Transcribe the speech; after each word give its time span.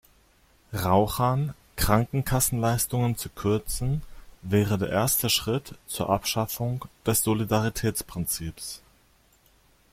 Rauchern 0.73 1.53
Krankenkassenleistungen 1.75 3.17
zu 3.17 3.29
kürzen, 3.29 4.01
wäre 4.41 4.79
der 4.79 4.89
erste 4.89 5.29
Schritt 5.29 5.75
zur 5.85 6.09
Abschaffung 6.09 6.83
des 7.05 7.21
Solidaritätsprinzips. 7.21 8.81